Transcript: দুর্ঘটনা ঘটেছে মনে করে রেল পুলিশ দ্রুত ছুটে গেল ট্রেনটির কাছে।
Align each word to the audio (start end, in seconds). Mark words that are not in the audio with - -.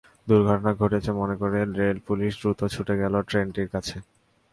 দুর্ঘটনা 0.27 0.71
ঘটেছে 0.81 1.11
মনে 1.19 1.35
করে 1.41 1.59
রেল 1.79 1.97
পুলিশ 2.07 2.31
দ্রুত 2.41 2.59
ছুটে 2.73 2.95
গেল 3.01 3.13
ট্রেনটির 3.29 3.67
কাছে। 3.73 3.95